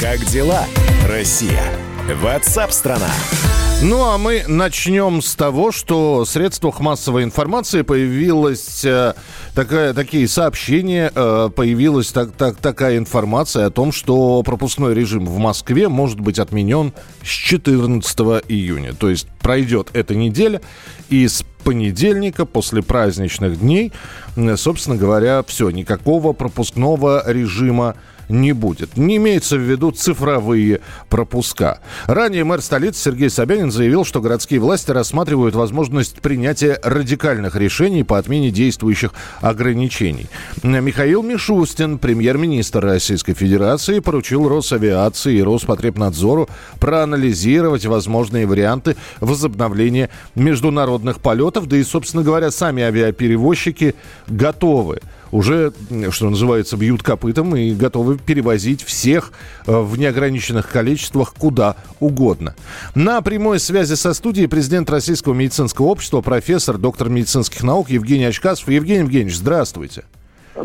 [0.00, 0.64] Как дела,
[1.08, 1.60] Россия?
[2.22, 3.10] Ватсап-страна!
[3.82, 9.14] Ну, а мы начнем с того, что в средствах массовой информации появилась э,
[9.56, 15.38] такая, такие сообщения, э, появилась так, так, такая информация о том, что пропускной режим в
[15.38, 16.92] Москве может быть отменен
[17.24, 18.94] с 14 июня.
[18.94, 20.60] То есть пройдет эта неделя,
[21.08, 23.92] и с понедельника, после праздничных дней,
[24.56, 27.96] собственно говоря, все, никакого пропускного режима
[28.28, 28.96] не будет.
[28.96, 31.80] Не имеется в виду цифровые пропуска.
[32.06, 38.18] Ранее мэр столицы Сергей Собянин заявил, что городские власти рассматривают возможность принятия радикальных решений по
[38.18, 40.26] отмене действующих ограничений.
[40.62, 46.48] Михаил Мишустин, премьер-министр Российской Федерации, поручил Росавиации и Роспотребнадзору
[46.80, 51.66] проанализировать возможные варианты возобновления международных полетов.
[51.66, 53.94] Да и, собственно говоря, сами авиаперевозчики
[54.26, 55.00] готовы
[55.32, 55.72] уже,
[56.10, 59.32] что называется, бьют копытом и готовы перевозить всех
[59.66, 62.54] э, в неограниченных количествах куда угодно.
[62.94, 68.68] На прямой связи со студией президент Российского медицинского общества, профессор, доктор медицинских наук Евгений Очкасов.
[68.68, 70.04] Евгений Евгеньевич, здравствуйте.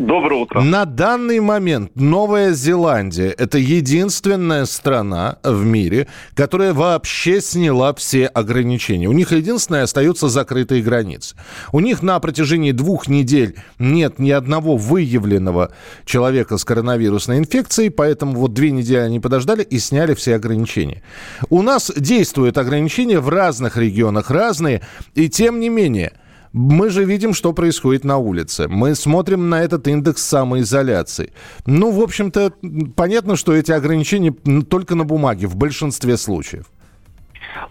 [0.00, 0.60] Доброе утро.
[0.60, 9.08] На данный момент Новая Зеландия– это единственная страна в мире, которая вообще сняла все ограничения.
[9.08, 11.36] У них единственное остаются закрытые границы.
[11.72, 15.70] У них на протяжении двух недель нет ни одного выявленного
[16.04, 21.02] человека с коронавирусной инфекцией, поэтому вот две недели они подождали и сняли все ограничения.
[21.50, 24.82] У нас действуют ограничения в разных регионах, разные,
[25.14, 26.14] и тем не менее–
[26.54, 28.68] мы же видим, что происходит на улице.
[28.68, 31.32] Мы смотрим на этот индекс самоизоляции.
[31.66, 32.52] Ну, в общем-то,
[32.96, 34.32] понятно, что эти ограничения
[34.70, 36.66] только на бумаге в большинстве случаев.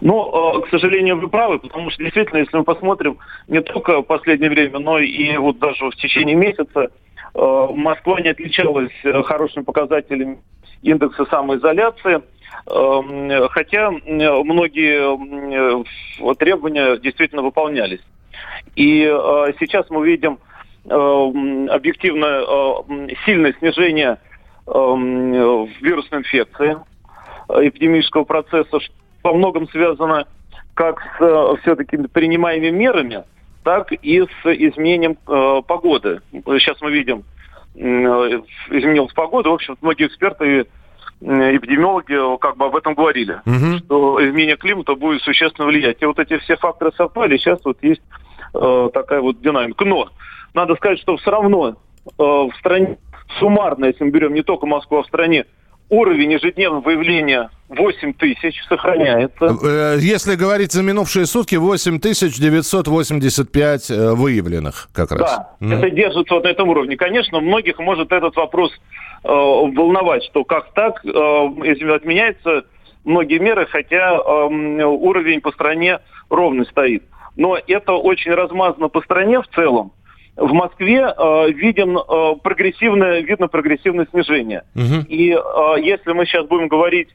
[0.02, 3.18] Ну, к сожалению, вы правы, потому что действительно, если мы посмотрим
[3.48, 6.90] не только в последнее время, но и вот даже в течение месяца,
[7.34, 10.40] э, Москва не отличалась э, хорошими показателями
[10.82, 12.20] индекса самоизоляции,
[12.66, 15.16] эм, хотя многие
[16.34, 18.00] требования действительно выполнялись.
[18.76, 20.38] И э, сейчас мы видим
[20.84, 24.18] э, объективно э, сильное снижение
[24.66, 24.70] э,
[25.80, 26.76] вирусной инфекции,
[27.48, 30.26] э, эпидемического процесса, что во многом связано
[30.74, 33.24] как с э, все-таки принимаемыми мерами,
[33.62, 36.20] так и с изменением э, погоды.
[36.32, 37.24] Сейчас мы видим,
[37.74, 37.80] э,
[38.70, 39.50] изменилась погода.
[39.50, 40.64] В общем, многие эксперты и
[41.20, 43.78] эпидемиологи как бы об этом говорили, угу.
[43.78, 46.02] что изменение климата будет существенно влиять.
[46.02, 47.38] И вот эти все факторы совпали.
[47.38, 48.02] Сейчас вот есть
[48.54, 49.84] э, такая вот динамика.
[49.84, 50.08] Но
[50.54, 52.98] надо сказать, что все равно э, в стране
[53.38, 55.46] суммарно, если мы берем не только Москву, а в стране,
[55.88, 59.56] уровень ежедневного выявления 8 тысяч сохраняется.
[59.62, 65.20] Э, если говорить за минувшие сутки, 8 тысяч 985 э, выявленных как раз.
[65.20, 65.78] Да, mm.
[65.78, 66.96] это держится вот на этом уровне.
[66.96, 72.64] Конечно, многих может этот вопрос э, волновать, что как так, э, если отменяются
[73.04, 76.00] многие меры, хотя э, уровень по стране
[76.30, 77.04] ровно стоит
[77.36, 79.92] но это очень размазано по стране в целом.
[80.36, 84.64] В Москве э, виден э, прогрессивное, видно прогрессивное снижение.
[84.74, 85.06] Угу.
[85.08, 87.08] И э, если мы сейчас будем говорить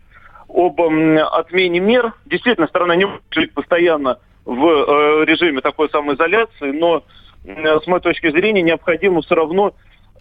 [0.48, 6.72] об э, отмене мер, действительно, страна не может жить постоянно в э, режиме такой самоизоляции,
[6.72, 7.04] но
[7.44, 9.74] э, с моей точки зрения необходимо все равно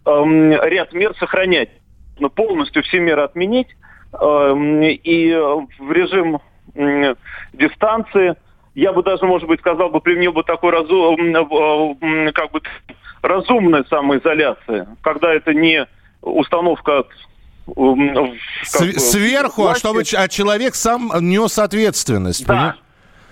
[0.04, 0.10] э,
[0.68, 1.70] ряд мер сохранять.
[2.18, 3.68] Но полностью все меры отменить
[4.12, 5.34] э, и
[5.78, 6.40] в режим
[6.74, 7.14] э,
[7.52, 8.34] дистанции–
[8.78, 11.16] я бы даже, может быть, сказал бы, применил бы такой разум,
[12.32, 12.62] как бы
[13.22, 15.84] разумная самоизоляция, когда это не
[16.22, 17.02] установка
[18.62, 19.76] С, сверху, власти.
[19.76, 22.46] а чтобы а человек сам нес ответственность.
[22.46, 22.76] Да, понимаешь?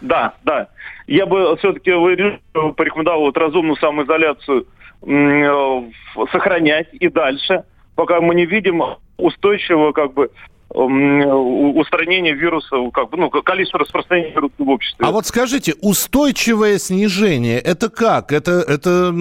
[0.01, 0.69] да, да.
[1.07, 1.93] Я бы все-таки
[2.73, 4.67] порекомендовал вот разумную самоизоляцию
[6.33, 7.63] сохранять и дальше,
[7.95, 8.83] пока мы не видим
[9.17, 10.29] устойчивого как бы
[10.77, 15.07] устранения вируса, как бы, ну, количество распространения вируса в обществе.
[15.07, 18.33] А вот скажите, устойчивое снижение, это как?
[18.33, 19.15] Это, это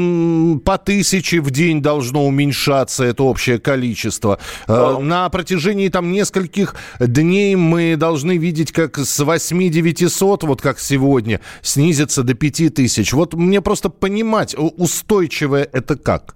[0.66, 4.40] по тысяче в день должно уменьшаться, это общее количество.
[4.68, 5.00] А.
[5.00, 12.24] На протяжении там нескольких дней мы должны видеть, как с 8-900, вот как сегодня, снизится
[12.24, 13.14] до 5000.
[13.14, 16.36] Вот мне просто понимать, устойчивое это как?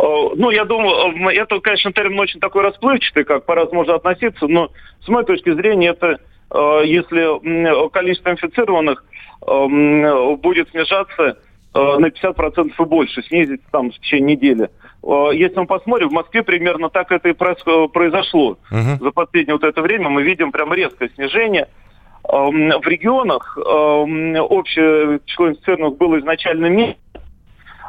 [0.00, 4.46] Э, ну, я думаю, э, это, конечно, термин очень такой расплывчатый, как по-разному можно относиться,
[4.46, 4.70] но
[5.04, 6.18] с моей точки зрения это,
[6.50, 9.04] э, если количество инфицированных
[9.42, 11.38] будет снижаться
[11.72, 14.68] на 50% и больше, снизить там в течение недели.
[15.32, 18.58] Если мы посмотрим, в Москве примерно так это и произошло.
[18.70, 18.98] Uh-huh.
[19.00, 21.68] За последнее вот это время мы видим прям резкое снижение.
[22.22, 26.98] В регионах общее число инфицированных было изначально меньше,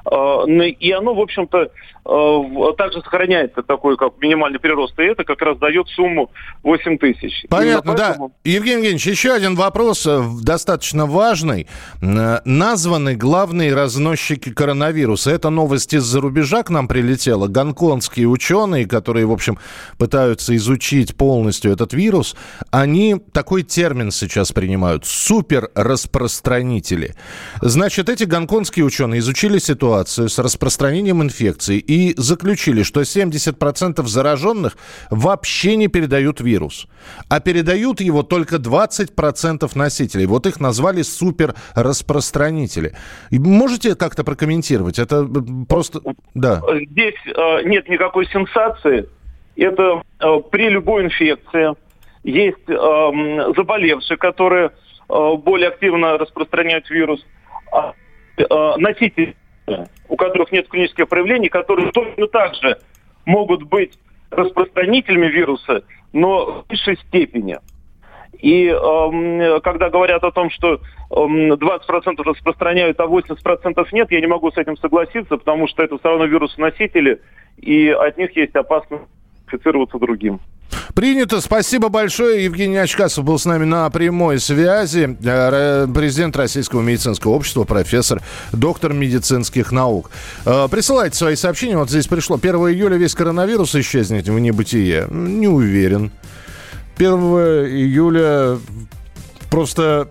[0.06, 1.70] и оно, в общем-то,
[2.06, 2.42] э,
[2.78, 4.98] также сохраняется такой, как минимальный прирост.
[5.00, 6.32] И это как раз дает сумму
[6.64, 7.46] 8 тысяч.
[7.50, 8.30] Понятно, поэтому...
[8.30, 8.34] да.
[8.50, 11.68] Евгений Евгеньевич, еще один вопрос, э, достаточно важный.
[12.02, 15.30] Названы главные разносчики коронавируса.
[15.32, 17.48] Это новость из-за рубежа к нам прилетела.
[17.48, 19.60] Гонконгские ученые, которые, в общем,
[19.98, 22.36] пытаются изучить полностью этот вирус,
[22.72, 27.16] они такой термин сейчас принимают– суперраспространители.
[27.62, 34.78] Значит, эти гонконгские ученые изучили ситуацию ситуацию с распространением инфекции и заключили, что 70% зараженных
[35.10, 36.88] вообще не передают вирус,
[37.30, 40.26] а передают его только 20% носителей.
[40.28, 42.94] Вот их назвали суперраспространители.
[43.32, 45.00] Можете как-то прокомментировать?
[45.00, 45.28] Это
[45.68, 46.00] просто...
[46.36, 46.62] Да.
[46.90, 49.10] Здесь э, нет никакой сенсации.
[49.58, 51.76] Это э, при любой инфекции
[52.24, 54.70] есть э, заболевшие, которые
[55.10, 57.26] э, более активно распространяют вирус.
[57.74, 57.94] А
[58.38, 58.44] э,
[58.78, 59.36] носители
[60.12, 62.78] у которых нет клинических проявлений, которые точно так же
[63.26, 63.98] могут быть
[64.30, 67.60] распространителями вируса, но в высшей степени.
[68.34, 70.80] И э, когда говорят о том, что э,
[71.16, 76.10] 20% распространяют, а 80% нет, я не могу с этим согласиться, потому что это все
[76.10, 77.22] равно вирусоносители,
[77.58, 79.04] и от них есть опасность
[79.52, 80.40] инфицироваться другим.
[80.94, 81.42] Принято.
[81.42, 82.46] Спасибо большое.
[82.46, 85.18] Евгений Очкасов был с нами на прямой связи.
[85.24, 88.22] Э, президент Российского медицинского общества, профессор,
[88.52, 90.12] доктор медицинских наук.
[90.46, 91.78] Э, присылайте свои сообщения.
[91.78, 92.38] Вот здесь пришло.
[92.38, 95.08] 1 июля весь коронавирус исчезнет в небытие.
[95.10, 96.12] Не уверен.
[96.98, 98.58] 1 июля
[99.50, 100.10] просто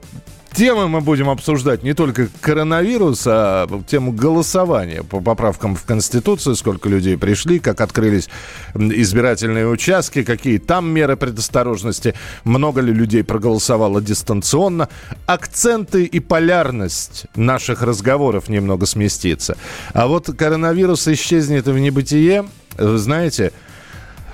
[0.54, 6.88] темы мы будем обсуждать не только коронавирус, а тему голосования по поправкам в Конституцию, сколько
[6.88, 8.28] людей пришли, как открылись
[8.74, 12.14] избирательные участки, какие там меры предосторожности,
[12.44, 14.88] много ли людей проголосовало дистанционно.
[15.26, 19.56] Акценты и полярность наших разговоров немного сместится.
[19.92, 22.46] А вот коронавирус исчезнет в небытие,
[22.78, 23.52] знаете,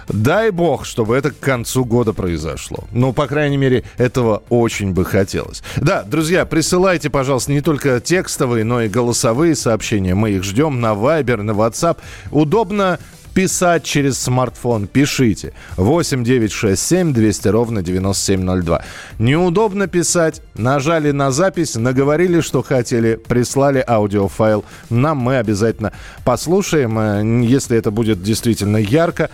[0.09, 2.85] Дай бог, чтобы это к концу года произошло.
[2.93, 5.63] Ну, по крайней мере, этого очень бы хотелось.
[5.77, 10.15] Да, друзья, присылайте, пожалуйста, не только текстовые, но и голосовые сообщения.
[10.15, 11.99] Мы их ждем на Viber, на WhatsApp.
[12.31, 12.99] Удобно
[13.37, 14.87] писать через смартфон.
[14.87, 15.53] Пишите.
[15.77, 18.83] 8 9 6 7 200 ровно 9702.
[19.19, 20.41] Неудобно писать.
[20.55, 24.65] Нажали на запись, наговорили, что хотели, прислали аудиофайл.
[24.89, 25.93] Нам мы обязательно
[26.25, 26.99] послушаем.
[26.99, 29.29] Э, если это будет действительно ярко,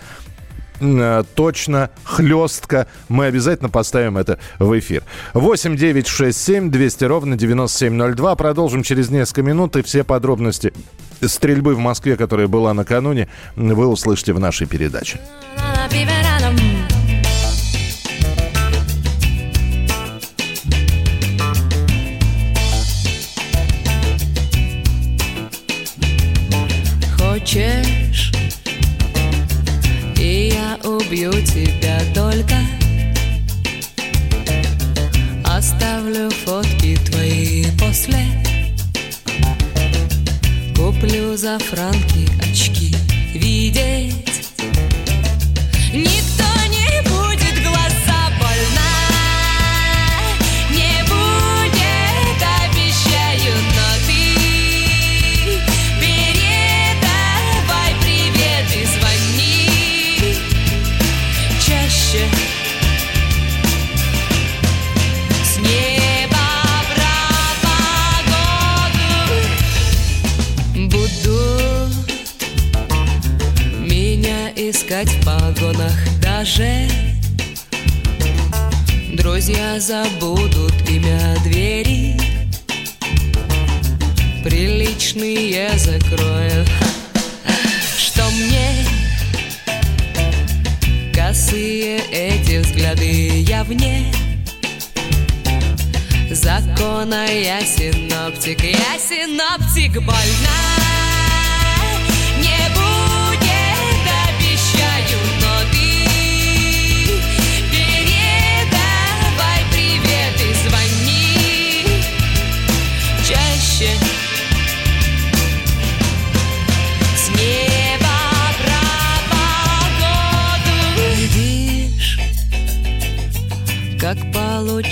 [1.35, 2.87] точно, хлестко.
[3.09, 5.03] Мы обязательно поставим это в эфир.
[5.33, 8.35] 8 9 6 7 200 ровно 9702.
[8.35, 9.75] Продолжим через несколько минут.
[9.75, 10.73] И все подробности
[11.21, 15.19] стрельбы в Москве, которая была накануне, вы услышите в нашей передаче.
[27.17, 28.02] Хочешь
[31.13, 32.55] убью тебя только.
[35.45, 38.25] Оставлю фотки твои после.
[40.75, 42.95] Куплю за франки очки
[43.35, 44.49] Видеть.
[45.93, 46.42] Никто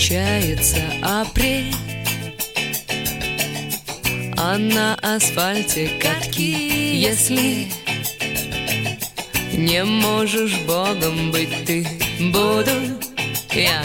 [0.01, 1.71] случается апрель
[4.35, 7.67] А на асфальте катки Если
[9.53, 11.85] не можешь Богом быть ты
[12.19, 12.71] Буду
[13.53, 13.83] я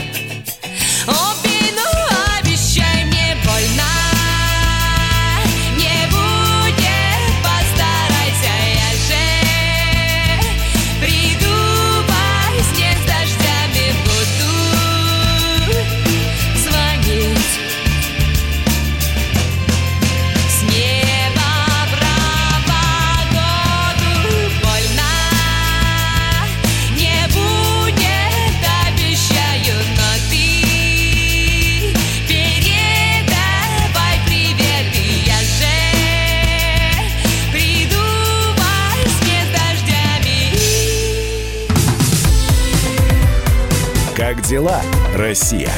[44.27, 44.83] Как дела,
[45.15, 45.71] Россия?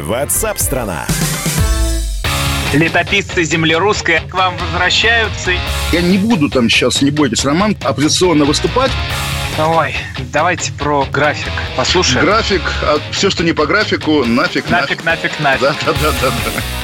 [0.00, 1.08] Ватсап-страна!
[2.72, 5.50] Летописцы земли русской к вам возвращаются.
[5.90, 8.92] Я не буду там сейчас, не бойтесь, Роман, оппозиционно выступать.
[9.58, 9.92] Ой,
[10.32, 12.24] давайте про график послушаем.
[12.24, 15.04] График, а все, что не по графику, нафиг, нафиг.
[15.04, 15.60] Нафиг, нафиг, нафиг.
[15.60, 16.30] Да, да, да, да.
[16.30, 16.83] да.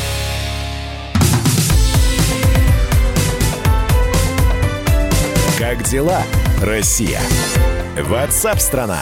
[5.71, 6.21] Как дела,
[6.61, 7.21] Россия?
[7.97, 8.99] Ватсап-страна!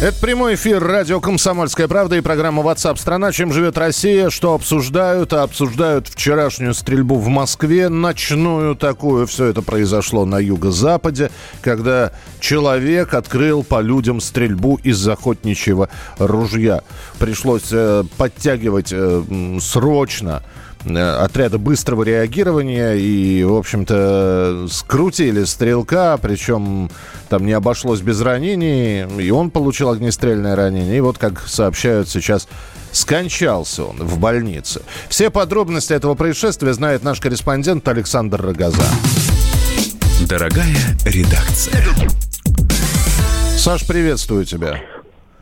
[0.00, 4.30] Это прямой эфир радио «Комсомольская правда» и программа WhatsApp страна Чем живет Россия?
[4.30, 5.32] Что обсуждают?
[5.32, 9.26] А обсуждают вчерашнюю стрельбу в Москве, ночную такую.
[9.26, 16.82] Все это произошло на юго-западе, когда человек открыл по людям стрельбу из охотничьего ружья.
[17.18, 20.44] Пришлось э, подтягивать э, срочно
[20.84, 26.90] отряда быстрого реагирования и, в общем-то, скрутили стрелка, причем
[27.28, 30.98] там не обошлось без ранений, и он получил огнестрельное ранение.
[30.98, 32.48] И вот, как сообщают сейчас,
[32.90, 34.82] скончался он в больнице.
[35.08, 38.82] Все подробности этого происшествия знает наш корреспондент Александр Рогоза.
[40.28, 41.74] Дорогая редакция.
[43.56, 44.80] Саш, приветствую тебя.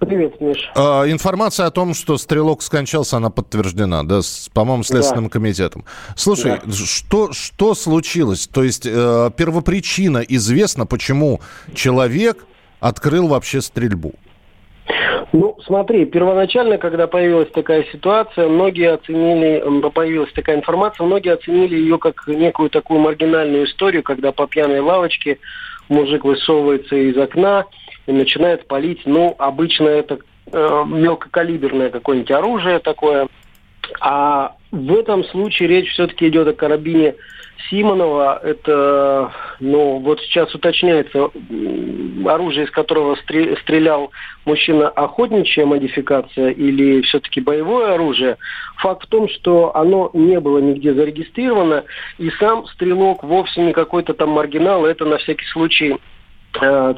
[0.00, 0.70] Привет, Миш.
[0.74, 5.30] А, информация о том, что стрелок скончался, она подтверждена, да, с, по-моему, Следственным да.
[5.30, 5.84] комитетом.
[6.16, 6.72] Слушай, да.
[6.72, 8.46] что, что случилось?
[8.46, 11.40] То есть э, первопричина известна, почему
[11.74, 12.46] человек
[12.80, 14.14] открыл вообще стрельбу?
[15.32, 21.98] Ну, смотри, первоначально, когда появилась такая ситуация, многие оценили, появилась такая информация, многие оценили ее
[21.98, 25.38] как некую такую маргинальную историю, когда по пьяной лавочке
[25.88, 27.66] мужик высовывается из окна,
[28.10, 30.18] и начинает палить, ну, обычно это
[30.52, 33.28] э, мелкокалиберное какое-нибудь оружие такое.
[34.00, 37.14] А в этом случае речь все-таки идет о карабине
[37.68, 38.40] Симонова.
[38.42, 41.30] Это, ну, вот сейчас уточняется,
[42.26, 43.16] оружие, из которого
[43.62, 44.10] стрелял
[44.44, 48.38] мужчина, охотничья модификация или все-таки боевое оружие.
[48.78, 51.84] Факт в том, что оно не было нигде зарегистрировано,
[52.18, 55.96] и сам стрелок вовсе не какой-то там маргинал, это на всякий случай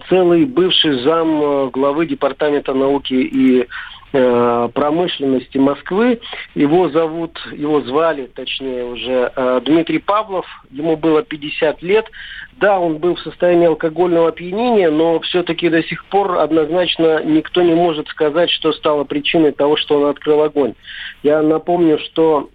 [0.08, 3.66] целый бывший зам э, главы Департамента науки и
[4.12, 6.20] э, промышленности Москвы.
[6.54, 10.46] Его зовут, его звали, точнее уже, Дмитрий Павлов.
[10.70, 12.06] Ему было 50 лет.
[12.52, 17.74] Да, он был в состоянии алкогольного опьянения, но все-таки до сих пор однозначно никто не
[17.74, 20.74] может сказать, что стало причиной того, что он открыл огонь.
[21.22, 22.50] Я напомню, что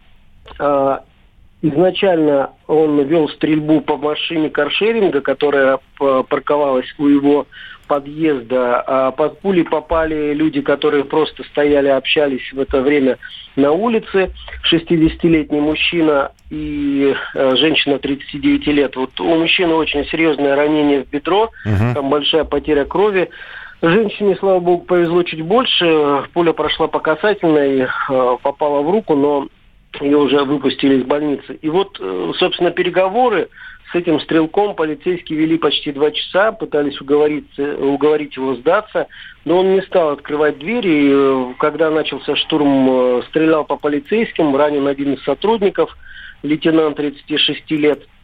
[1.62, 7.48] Изначально он вел стрельбу по машине каршеринга, которая парковалась у его
[7.88, 8.82] подъезда.
[8.82, 13.18] А под пули попали люди, которые просто стояли, общались в это время
[13.56, 14.32] на улице.
[14.72, 18.96] 60-летний мужчина и э, женщина 39 лет.
[18.96, 23.30] Вот у мужчины очень серьезное ранение в бедро, uh там большая потеря крови.
[23.82, 26.24] Женщине, слава богу, повезло чуть больше.
[26.34, 29.48] Пуля прошла по касательной, э, попала в руку, но
[30.02, 31.58] ее уже выпустили из больницы.
[31.62, 33.50] И вот, э, собственно, переговоры
[33.92, 39.08] с этим стрелком полицейские вели почти два часа, пытались уговорить, уговорить его сдаться,
[39.46, 40.90] но он не стал открывать двери.
[40.90, 45.96] И, э, когда начался штурм, э, стрелял по полицейским, ранен один из сотрудников,
[46.44, 48.02] лейтенант 36 лет–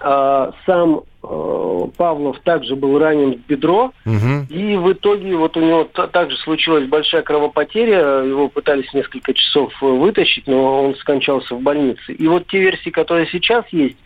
[0.00, 4.46] сам э, Павлов также был ранен в бедро, угу.
[4.48, 10.46] и в итоге вот у него также случилась большая кровопотеря, его пытались несколько часов вытащить,
[10.46, 12.12] но он скончался в больнице.
[12.12, 13.98] И вот те версии, которые сейчас есть,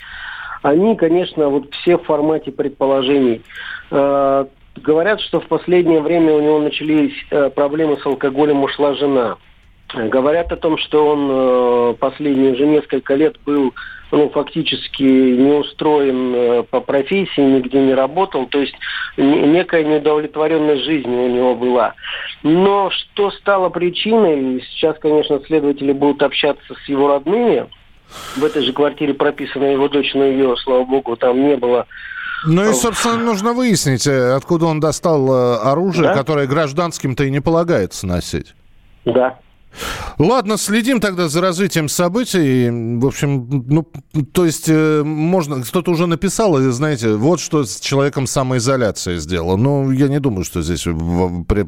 [0.63, 3.43] они, конечно, вот все в формате предположений.
[3.91, 4.47] Э,
[4.77, 9.37] говорят, что в последнее время у него начались э, проблемы с алкоголем, ушла жена.
[9.95, 13.75] Говорят о том, что он последние уже несколько лет был
[14.13, 18.75] ну, фактически не устроен э, по профессии, нигде не работал, то есть
[19.17, 21.95] некая неудовлетворенность жизни у него была.
[22.43, 27.67] Но что стало причиной, сейчас, конечно, следователи будут общаться с его родными,
[28.37, 31.87] в этой же квартире прописана его дочь, но ее, слава богу, там не было
[32.45, 36.15] ну и, собственно, нужно выяснить, э, откуда он достал э, оружие, да?
[36.15, 38.57] которое гражданским-то и не полагается носить.
[39.05, 39.39] Да.
[40.19, 42.69] Ладно, следим тогда за развитием событий.
[42.99, 43.87] В общем, ну,
[44.33, 45.63] то есть, э, можно...
[45.63, 49.57] Кто-то уже написал, знаете, вот что с человеком самоизоляция сделала.
[49.57, 50.87] Ну, я не думаю, что здесь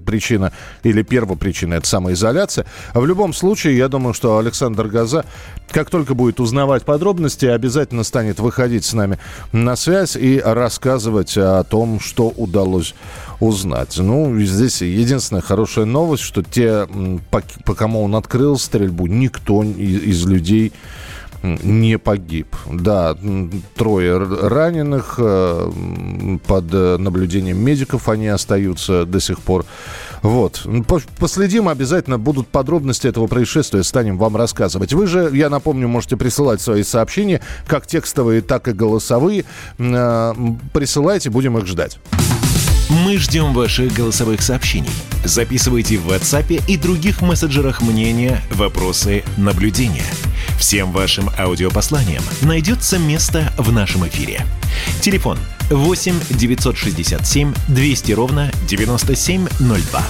[0.05, 2.67] причина или первопричина– это самоизоляция.
[2.93, 5.25] А в любом случае, я думаю, что Александр Газа,
[5.71, 9.19] как только будет узнавать подробности, обязательно станет выходить с нами
[9.53, 12.95] на связь и рассказывать о том, что удалось
[13.41, 13.97] узнать.
[13.99, 16.87] Ну, здесь единственная хорошая новость, что те,
[17.31, 20.73] по, по кому он открыл стрельбу, никто из, людей
[21.43, 22.57] не погиб.
[22.73, 23.17] Да,
[23.77, 25.71] трое раненых э,
[26.47, 29.67] под наблюдением медиков они остаются до сих пор.
[30.23, 30.67] Вот.
[31.19, 32.19] Последим обязательно.
[32.19, 33.83] Будут подробности этого происшествия.
[33.83, 34.95] Станем вам рассказывать.
[34.95, 39.45] Вы же, я напомню, можете присылать свои сообщения, как текстовые, так и голосовые.
[39.79, 40.33] Э,
[40.73, 41.99] присылайте, будем их ждать.
[43.03, 44.91] Мы ждем ваших голосовых сообщений.
[45.25, 50.05] Записывайте в WhatsApp и других мессенджерах мнения, вопросы, наблюдения.
[50.61, 54.43] Всем вашим аудиопосланиям найдется место в нашем эфире.
[55.01, 55.39] Телефон
[55.71, 60.03] 8 967 200 ровно 9702.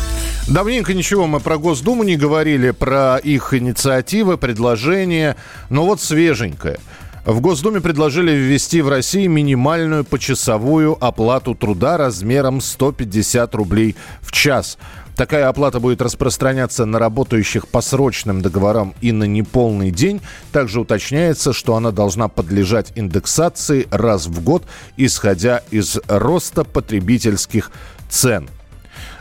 [0.49, 5.37] Давненько ничего мы про Госдуму не говорили, про их инициативы, предложения.
[5.71, 6.79] Но вот свеженькое–
[7.25, 14.77] в Госдуме предложили ввести в России минимальную почасовую оплату труда размером 150 рублей в час.
[15.17, 20.21] Такая оплата будет распространяться на работающих по срочным договорам и на неполный день.
[20.53, 24.65] Также уточняется, что она должна подлежать индексации раз в год,
[24.97, 27.71] исходя из роста потребительских
[28.11, 28.51] цен.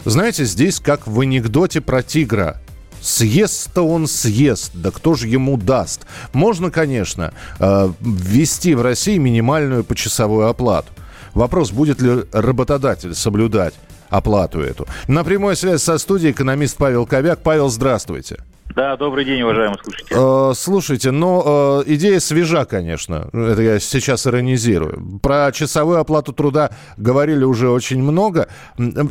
[0.03, 2.62] Знаете, здесь как в анекдоте про тигра.
[3.03, 6.07] Съест-то он съест, да кто же ему даст?
[6.31, 10.87] Можно, конечно, э, ввести в России минимальную почасовую оплату.
[11.33, 13.73] Вопрос, будет ли работодатель соблюдать
[14.09, 14.87] оплату эту.
[15.07, 17.39] На прямой связь со студией экономист Павел Ковяк.
[17.43, 18.37] Павел, здравствуйте.
[18.75, 20.49] Да, добрый день, уважаемые слушатели.
[20.49, 23.29] Э, слушайте, но э, идея свежа, конечно.
[23.31, 25.19] Это я сейчас иронизирую.
[25.21, 28.47] Про часовую оплату труда говорили уже очень много.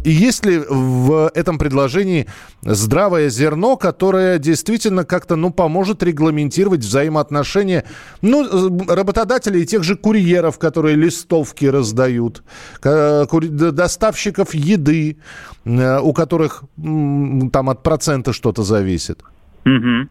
[0.05, 2.27] Есть ли в этом предложении
[2.63, 7.85] здравое зерно, которое действительно как-то ну, поможет регламентировать взаимоотношения
[8.21, 12.43] ну, э, работодателей и тех же курьеров, которые листовки раздают,
[12.83, 15.19] доставщиков еды,
[15.65, 19.23] у которых там от процента что-то зависит?
[19.65, 20.09] Угу.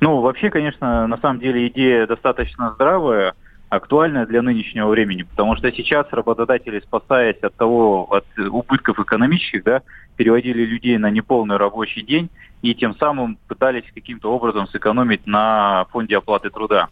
[0.00, 3.34] Ну, вообще, конечно, на самом деле идея достаточно здравая,
[3.68, 9.82] актуальная для нынешнего времени, потому что сейчас работодатели, спасаясь от того, от убытков экономических, да,
[10.16, 12.30] переводили людей на неполный рабочий день
[12.62, 16.88] и тем самым пытались каким-то образом сэкономить на фонде оплаты труда.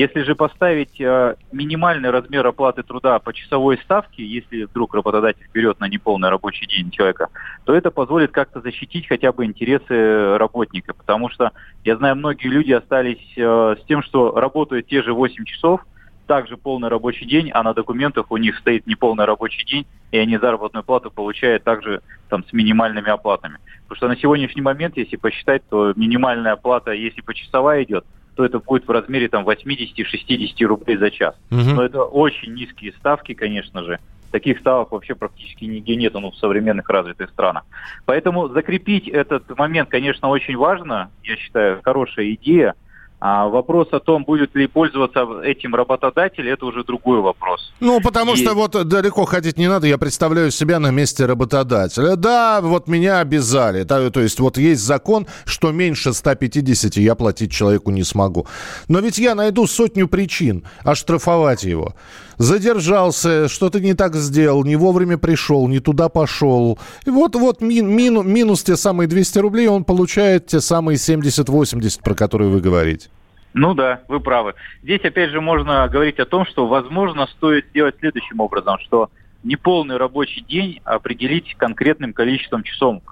[0.00, 5.78] Если же поставить э, минимальный размер оплаты труда по часовой ставке, если вдруг работодатель берет
[5.78, 7.28] на неполный рабочий день человека,
[7.64, 10.94] то это позволит как-то защитить хотя бы интересы работника.
[10.94, 11.52] Потому что
[11.84, 15.82] я знаю, многие люди остались э, с тем, что работают те же 8 часов,
[16.26, 20.38] также полный рабочий день, а на документах у них стоит неполный рабочий день, и они
[20.38, 23.58] заработную плату получают также там, с минимальными оплатами.
[23.82, 28.06] Потому что на сегодняшний момент, если посчитать, то минимальная оплата, если почасовая идет,
[28.40, 31.34] то это будет в размере там 80-60 рублей за час.
[31.50, 31.60] Угу.
[31.60, 33.98] Но это очень низкие ставки, конечно же.
[34.30, 37.64] Таких ставок вообще практически нигде нет ну, в современных развитых странах.
[38.06, 41.10] Поэтому закрепить этот момент, конечно, очень важно.
[41.22, 42.74] Я считаю, хорошая идея.
[43.20, 47.70] А вопрос о том, будет ли пользоваться этим работодатель, это уже другой вопрос.
[47.78, 48.36] Ну, потому и...
[48.36, 52.16] что вот далеко ходить не надо, я представляю себя на месте работодателя.
[52.16, 53.82] Да, вот меня обязали.
[53.82, 58.46] Да, то есть вот есть закон, что меньше 150 я платить человеку не смогу.
[58.88, 61.94] Но ведь я найду сотню причин оштрафовать его.
[62.38, 66.78] Задержался, что-то не так сделал, не вовремя пришел, не туда пошел.
[67.04, 72.02] И вот, вот мин, мину, минус те самые 200 рублей, он получает те самые 70-80,
[72.02, 73.09] про которые вы говорите.
[73.52, 74.54] Ну да, вы правы.
[74.82, 79.10] Здесь опять же можно говорить о том, что возможно стоит сделать следующим образом, что
[79.42, 83.02] неполный рабочий день определить конкретным количеством часов,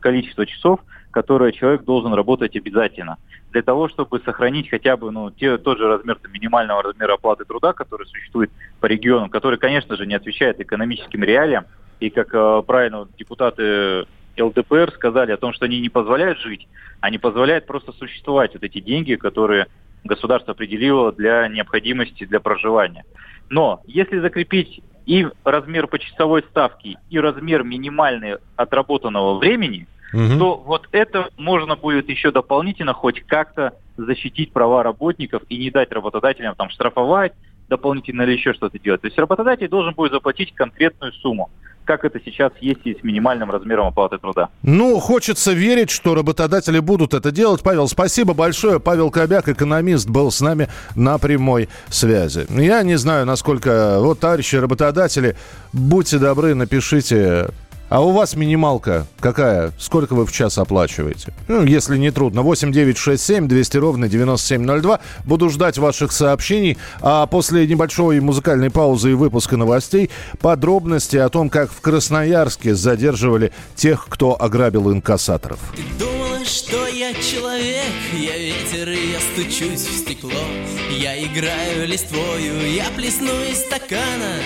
[0.00, 3.18] количество часов, которое человек должен работать обязательно.
[3.50, 7.74] Для того, чтобы сохранить хотя бы ну, те, тот же размер минимального размера оплаты труда,
[7.74, 8.50] который существует
[8.80, 11.66] по регионам, который, конечно же, не отвечает экономическим реалиям.
[12.00, 14.06] И как э, правильно депутаты
[14.38, 16.68] ЛДПР сказали о том, что они не позволяют жить,
[17.00, 18.54] они позволяют просто существовать.
[18.54, 19.66] Вот эти деньги, которые
[20.04, 23.04] государство определило для необходимости для проживания.
[23.50, 30.38] Но если закрепить и размер почасовой ставки, и размер минимальный отработанного времени, угу.
[30.38, 35.92] то вот это можно будет еще дополнительно хоть как-то защитить права работников и не дать
[35.92, 37.32] работодателям там штрафовать
[37.72, 39.00] дополнительно или еще что-то делать.
[39.00, 41.50] То есть работодатель должен будет заплатить конкретную сумму.
[41.84, 44.48] как это сейчас есть и с минимальным размером оплаты труда.
[44.62, 47.62] Ну, хочется верить, что работодатели будут это делать.
[47.62, 48.80] Павел, спасибо большое.
[48.80, 52.46] Павел Кобяк, экономист, был с нами на прямой связи.
[52.50, 53.98] Я не знаю, насколько...
[54.00, 55.36] Вот, товарищи работодатели,
[55.72, 57.48] будьте добры, напишите
[57.92, 59.70] а у вас минималка какая?
[59.78, 61.34] Сколько вы в час оплачиваете?
[61.46, 62.40] Ну, если не трудно.
[62.40, 65.00] 8 9 6 7 200 ровно 9702.
[65.26, 66.78] Буду ждать ваших сообщений.
[67.02, 70.08] А после небольшой музыкальной паузы и выпуска новостей
[70.40, 75.58] подробности о том, как в Красноярске задерживали тех, кто ограбил инкассаторов.
[75.98, 77.92] Ты что я человек?
[78.14, 80.30] Я ветер, и я стучусь в стекло.
[80.90, 84.38] Я играю листвою, я плесну из стакана.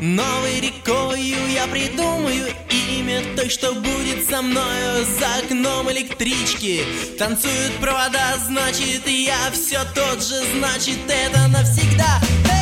[0.00, 2.48] Новой рекою я придумаю
[2.88, 6.84] имя той, что будет со мною За окном электрички
[7.18, 12.61] танцуют провода Значит, я все тот же, значит, это навсегда Эй,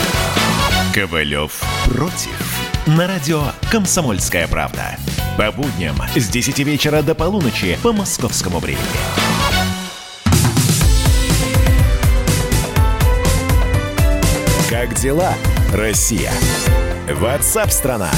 [0.93, 2.59] Ковалев против.
[2.85, 4.97] На радио «Комсомольская правда».
[5.37, 8.81] По будням с 10 вечера до полуночи по московскому времени.
[14.69, 15.33] Как дела,
[15.73, 16.31] Россия?
[17.09, 18.09] Ватсап-страна!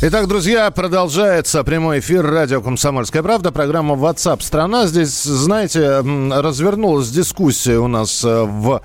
[0.00, 4.86] Итак, друзья, продолжается прямой эфир радио «Комсомольская правда», программа WhatsApp страна».
[4.86, 8.80] Здесь, знаете, развернулась дискуссия у нас э, в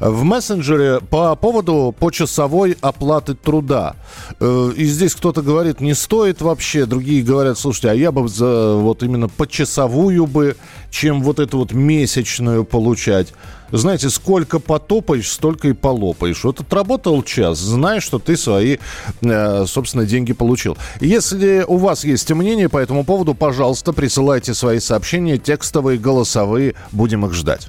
[0.00, 3.96] в мессенджере по поводу почасовой оплаты труда.
[4.40, 6.86] Э, и здесь кто-то говорит, не стоит вообще.
[6.86, 10.56] Другие говорят, слушайте, а я бы за вот именно почасовую бы,
[10.90, 13.32] чем вот эту вот месячную получать.
[13.72, 16.44] Знаете, сколько потопаешь, столько и полопаешь.
[16.44, 18.78] Вот отработал час, знаешь, что ты свои,
[19.22, 20.76] э, собственно, деньги получил.
[21.00, 26.74] Если у вас есть мнение по этому поводу, пожалуйста, присылайте свои сообщения, текстовые, голосовые.
[26.92, 27.68] Будем их ждать.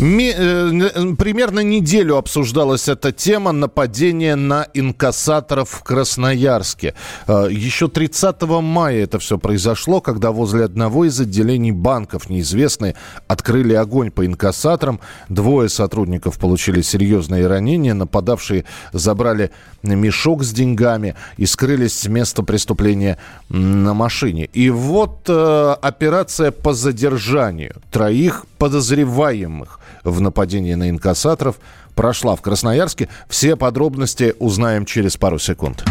[0.00, 6.94] Ми, э, примерно неделю обсуждалась эта тема нападения на инкассаторов в Красноярске.
[7.28, 12.96] Э, еще 30 мая это все произошло, когда возле одного из отделений банков неизвестные
[13.28, 14.98] открыли огонь по инкассаторам.
[15.28, 17.94] Двое сотрудников получили серьезные ранения.
[17.94, 19.52] Нападавшие забрали
[19.84, 23.16] мешок с деньгами и скрылись с места преступления
[23.48, 24.48] на машине.
[24.52, 31.56] И вот э, операция по задержанию троих подозреваемых в нападении на инкассаторов
[31.94, 33.08] прошла в Красноярске.
[33.28, 35.84] Все подробности узнаем через пару секунд.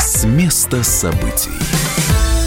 [0.00, 1.50] С места событий.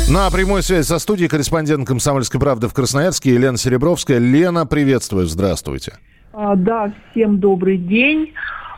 [0.07, 4.19] На прямой связи со студией корреспондент «Комсомольской правды» в Красноярске Елена Серебровская.
[4.19, 5.93] Лена, приветствую, здравствуйте.
[6.31, 8.33] А, да, всем добрый день.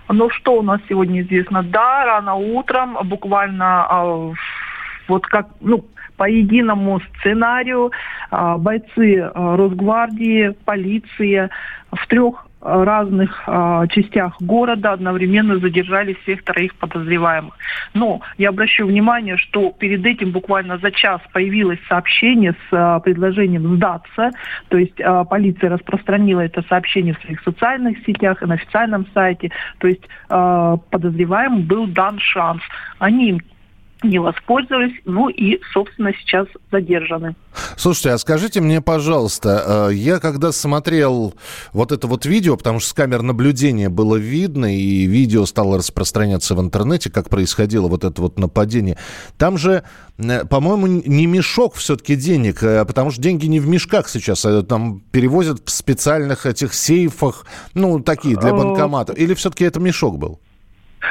[0.10, 1.64] Ну, что у нас сегодня известно?
[1.64, 4.34] Да, рано утром, буквально а,
[5.08, 5.86] вот как, ну,
[6.18, 7.92] по единому сценарию
[8.32, 11.50] а, бойцы а, Росгвардии, полиции
[11.92, 17.54] в трех разных э, частях города одновременно задержали всех троих подозреваемых.
[17.94, 23.76] Но я обращу внимание, что перед этим буквально за час появилось сообщение с э, предложением
[23.76, 24.32] сдаться.
[24.70, 29.52] То есть э, полиция распространила это сообщение в своих социальных сетях и на официальном сайте.
[29.78, 32.62] То есть э, подозреваемым был дан шанс.
[32.98, 33.40] Они
[34.04, 37.36] не воспользовались, ну и, собственно, сейчас задержаны.
[37.76, 41.34] Слушайте, а скажите мне, пожалуйста, э, я когда смотрел
[41.74, 46.54] вот это вот видео, потому что с камер наблюдения было видно, и видео стало распространяться
[46.54, 48.98] в интернете, как происходило вот это вот нападение,
[49.38, 49.84] там же,
[50.18, 54.62] э, по-моему, не мешок все-таки денег, э, потому что деньги не в мешках сейчас, а
[54.62, 59.14] там перевозят в специальных этих сейфах, ну, такие для банкомата.
[59.14, 60.40] Или все-таки это мешок был?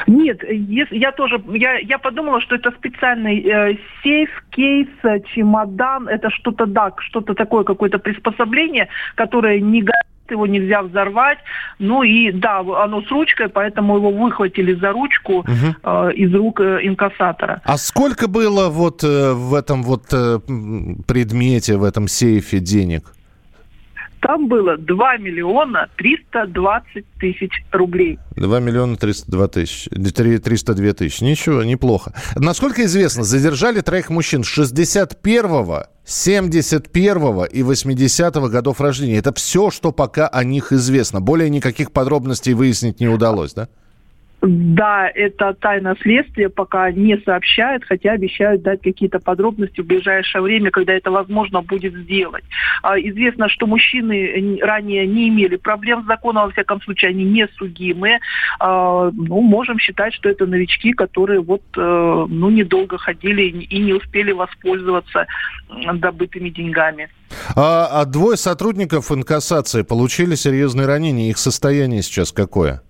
[0.06, 6.30] Нет, я тоже, я, я подумала, что это специальный э, сейф, кейс, э, чемодан, это
[6.30, 11.38] что-то, да, что-то такое, какое-то приспособление, которое не горит, его нельзя взорвать.
[11.78, 15.74] Ну и да, оно с ручкой, поэтому его выхватили за ручку угу.
[15.82, 17.62] э, из рук э, инкассатора.
[17.64, 20.38] А сколько было вот э, в этом вот э,
[21.06, 23.15] предмете, в этом сейфе денег?
[24.26, 28.18] Там было 2 миллиона 320 тысяч рублей.
[28.34, 29.88] 2 миллиона 302 тысячи.
[29.88, 31.22] 302 тысячи.
[31.22, 32.12] Ничего, неплохо.
[32.34, 39.18] Насколько известно, задержали троих мужчин 61-го, 71-го и 80-го годов рождения.
[39.18, 41.20] Это все, что пока о них известно.
[41.20, 43.68] Более никаких подробностей выяснить не удалось, да?
[44.42, 50.70] Да, это тайна следствия, пока не сообщают, хотя обещают дать какие-то подробности в ближайшее время,
[50.70, 52.44] когда это возможно будет сделать.
[52.82, 57.48] А, известно, что мужчины ранее не имели проблем с законом, во всяком случае, они не
[57.56, 58.18] судимы.
[58.60, 63.94] А, ну, можем считать, что это новички, которые вот, э, ну, недолго ходили и не
[63.94, 65.26] успели воспользоваться
[65.94, 67.08] добытыми деньгами.
[67.56, 71.30] А, а двое сотрудников инкассации получили серьезные ранения.
[71.30, 72.82] Их состояние сейчас какое?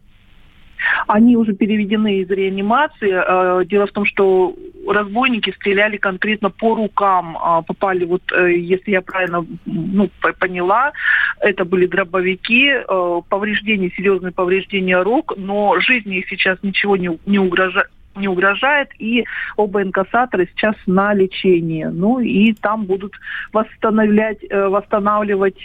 [1.06, 3.10] Они уже переведены из реанимации.
[3.12, 4.54] Э, дело в том, что
[4.86, 10.92] разбойники стреляли конкретно по рукам, а, попали, вот, э, если я правильно ну, поняла,
[11.40, 17.38] это были дробовики, э, повреждения, серьезные повреждения рук, но жизни их сейчас ничего не, не
[17.38, 17.88] угрожает
[18.18, 19.26] не угрожает, и
[19.58, 21.84] оба инкассатора сейчас на лечении.
[21.84, 23.12] Ну и там будут
[23.52, 25.60] восстанавливать, восстанавливать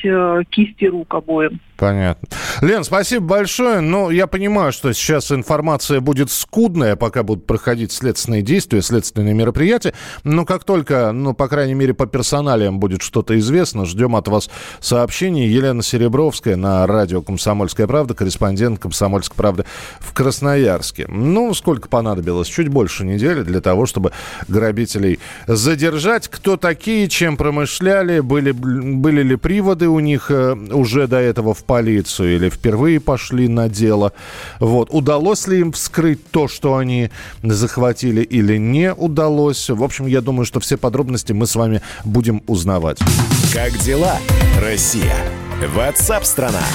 [0.49, 1.61] кисти рук обоим.
[1.81, 2.27] Понятно.
[2.61, 3.79] Лен, спасибо большое.
[3.79, 9.95] Ну, я понимаю, что сейчас информация будет скудная, пока будут проходить следственные действия, следственные мероприятия.
[10.23, 14.51] Но как только, ну, по крайней мере, по персоналиям будет что-то известно, ждем от вас
[14.79, 15.47] сообщений.
[15.47, 19.65] Елена Серебровская на радио «Комсомольская правда», корреспондент «Комсомольской правды»
[19.99, 21.07] в Красноярске.
[21.07, 22.47] Ну, сколько понадобилось?
[22.47, 24.11] Чуть больше недели для того, чтобы
[24.47, 26.27] грабителей задержать.
[26.27, 31.70] Кто такие, чем промышляли, были, были ли приводы у них э, уже до этого в
[31.71, 34.11] полицию или впервые пошли на дело.
[34.59, 34.89] Вот.
[34.91, 37.11] Удалось ли им вскрыть то, что они
[37.43, 39.69] захватили или не удалось?
[39.69, 42.99] В общем, я думаю, что все подробности мы с вами будем узнавать.
[43.53, 44.17] Как дела,
[44.59, 45.15] Россия?
[45.73, 46.65] Ватсап-страна!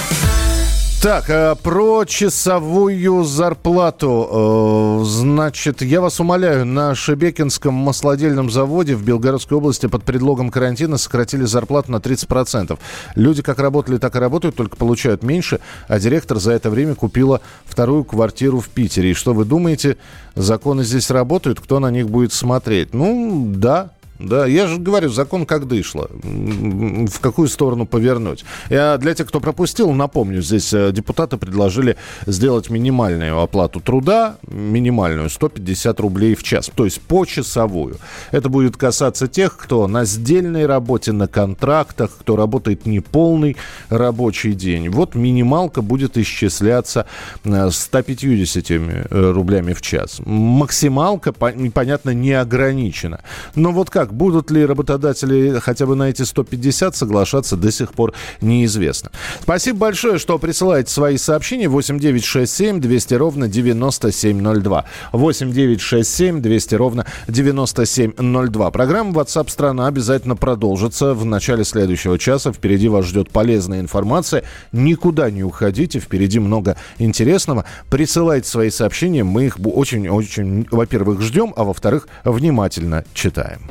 [1.01, 4.99] Так, э, про часовую зарплату.
[5.01, 10.97] Э, значит, я вас умоляю, на Шебекинском маслодельном заводе в Белгородской области под предлогом карантина
[10.97, 12.79] сократили зарплату на 30%.
[13.13, 17.41] Люди как работали, так и работают, только получают меньше, а директор за это время купила
[17.65, 19.11] вторую квартиру в Питере.
[19.11, 19.97] И что вы думаете,
[20.33, 22.95] законы здесь работают, кто на них будет смотреть?
[22.95, 26.09] Ну, да, да, я же говорю, закон как дышло.
[26.11, 28.45] В какую сторону повернуть?
[28.69, 35.29] Я для тех, кто пропустил, напомню, здесь э, депутаты предложили сделать минимальную оплату труда, минимальную,
[35.29, 37.97] 150 рублей в час, то есть почасовую.
[38.31, 43.55] Это будет касаться тех, кто на сдельной работе, на контрактах, кто работает не полный
[43.89, 44.89] рабочий день.
[44.89, 47.05] Вот минималка будет исчисляться
[47.43, 50.19] 150 э, э, рублями в час.
[50.25, 53.21] Максималка, понятно, не ограничена.
[53.55, 57.93] Но вот как как, будут ли работодатели хотя бы на эти 150 соглашаться, до сих
[57.93, 59.11] пор неизвестно.
[59.41, 61.67] Спасибо большое, что присылаете свои сообщения.
[61.67, 64.85] 8967 200 ровно 9702.
[65.11, 68.71] 8967 200 ровно 9702.
[68.71, 72.53] Программа WhatsApp страна обязательно продолжится в начале следующего часа.
[72.53, 74.43] Впереди вас ждет полезная информация.
[74.71, 77.65] Никуда не уходите, впереди много интересного.
[77.89, 83.67] Присылайте свои сообщения, мы их очень-очень, во-первых, ждем, а во-вторых, внимательно читаем.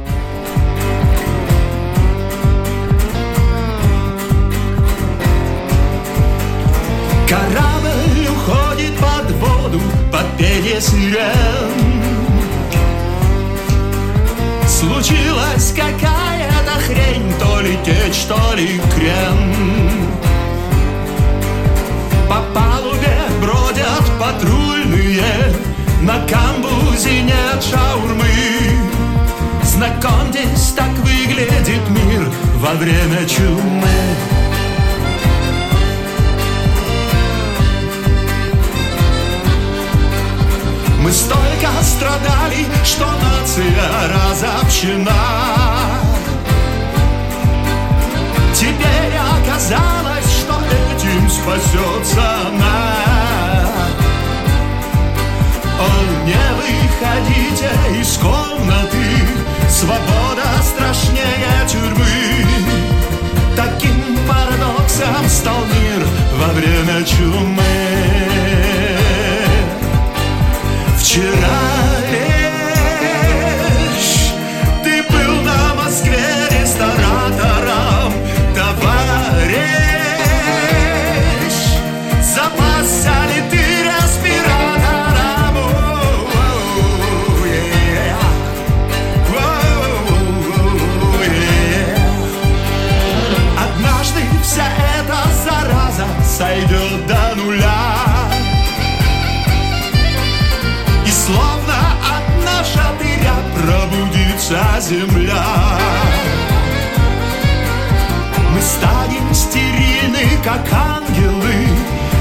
[10.80, 11.86] Сирен
[14.68, 19.54] Случилась какая-то хрень То ли течь, то ли крен.
[22.28, 25.24] По палубе бродят патрульные
[26.02, 28.26] На камбузе нет шаурмы.
[29.62, 33.95] Знакомьтесь, так выглядит мир во время чумы
[41.87, 45.12] страдали, что нация разобщена.
[48.55, 50.55] Теперь оказалось, что
[50.94, 52.96] этим спасется она
[55.79, 55.88] О,
[56.25, 57.70] не выходите
[58.01, 59.07] из комнаты
[59.68, 62.46] Свобода страшнее тюрьмы.
[63.55, 67.62] Таким парадоксом стал мир во время чумы.
[70.99, 71.75] Вчера
[104.88, 105.44] земля.
[108.53, 111.68] Мы станем стерильны, как ангелы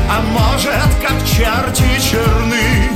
[0.10, 2.90] А может, как черти черны.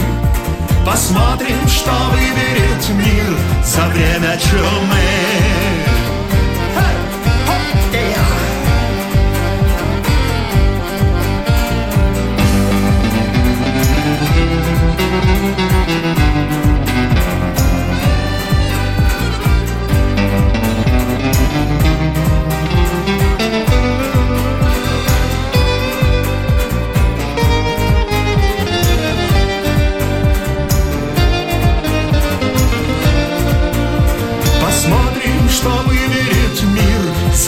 [0.86, 5.68] Посмотрим, что выберет мир за время чумы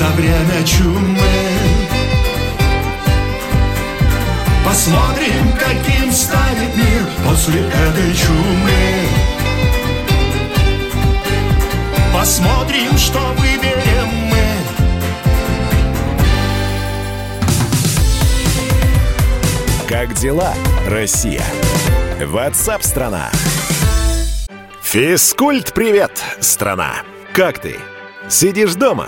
[0.02, 1.18] за время чумы
[4.66, 9.08] Посмотрим, каким станет мир после этой чумы
[12.12, 14.38] Посмотрим, что выберем мы
[19.88, 20.56] Как дела,
[20.88, 21.44] Россия?
[22.20, 23.30] Ватсап-страна!
[24.82, 27.04] Физкульт-привет, страна!
[27.34, 27.78] Как ты?
[28.30, 29.08] Сидишь дома?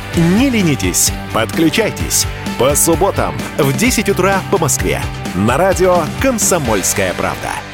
[0.17, 2.27] Не ленитесь, подключайтесь.
[2.59, 5.01] По субботам в 10 утра по Москве.
[5.35, 7.70] На радио «Комсомольская правда».